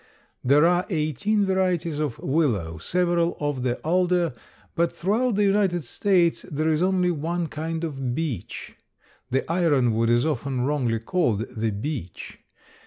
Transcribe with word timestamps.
There 0.43 0.65
are 0.65 0.87
eighteen 0.89 1.45
varieties 1.45 1.99
of 1.99 2.17
willow, 2.17 2.79
several 2.79 3.37
of 3.39 3.61
the 3.61 3.75
alder, 3.83 4.33
but 4.73 4.91
throughout 4.91 5.35
the 5.35 5.43
United 5.43 5.85
States 5.85 6.41
there 6.51 6.69
is 6.73 6.81
only 6.81 7.11
one 7.11 7.45
kind 7.45 7.83
of 7.83 8.15
beech. 8.15 8.75
The 9.29 9.47
ironwood 9.47 10.09
is 10.09 10.25
often 10.25 10.61
wrongly 10.61 10.97
called 10.97 11.41
the 11.55 11.69
beech. 11.71 12.39